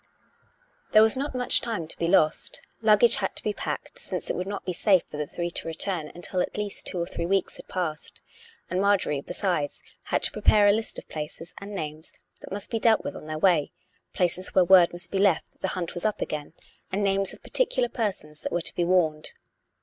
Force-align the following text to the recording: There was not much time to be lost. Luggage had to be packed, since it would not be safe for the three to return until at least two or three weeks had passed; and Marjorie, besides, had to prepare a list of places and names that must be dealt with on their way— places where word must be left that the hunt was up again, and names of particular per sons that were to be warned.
There 0.93 1.03
was 1.03 1.15
not 1.15 1.35
much 1.35 1.61
time 1.61 1.87
to 1.87 1.97
be 1.99 2.07
lost. 2.07 2.63
Luggage 2.81 3.17
had 3.17 3.35
to 3.35 3.43
be 3.43 3.53
packed, 3.53 3.99
since 3.99 4.31
it 4.31 4.35
would 4.35 4.47
not 4.47 4.65
be 4.65 4.73
safe 4.73 5.03
for 5.07 5.17
the 5.17 5.27
three 5.27 5.51
to 5.51 5.67
return 5.67 6.11
until 6.15 6.41
at 6.41 6.57
least 6.57 6.87
two 6.87 6.99
or 6.99 7.05
three 7.05 7.27
weeks 7.27 7.57
had 7.57 7.67
passed; 7.67 8.19
and 8.67 8.81
Marjorie, 8.81 9.21
besides, 9.21 9.83
had 10.05 10.23
to 10.23 10.31
prepare 10.31 10.67
a 10.67 10.71
list 10.71 10.97
of 10.97 11.07
places 11.07 11.53
and 11.61 11.75
names 11.75 12.13
that 12.39 12.51
must 12.51 12.71
be 12.71 12.79
dealt 12.79 13.03
with 13.03 13.15
on 13.15 13.27
their 13.27 13.37
way— 13.37 13.73
places 14.15 14.55
where 14.55 14.65
word 14.65 14.91
must 14.91 15.11
be 15.11 15.19
left 15.19 15.51
that 15.51 15.61
the 15.61 15.67
hunt 15.77 15.93
was 15.93 16.03
up 16.03 16.19
again, 16.19 16.53
and 16.91 17.03
names 17.03 17.31
of 17.31 17.43
particular 17.43 17.87
per 17.87 18.11
sons 18.11 18.41
that 18.41 18.51
were 18.51 18.59
to 18.61 18.73
be 18.73 18.83
warned. 18.83 19.33